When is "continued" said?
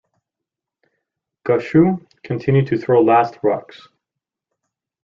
2.23-2.65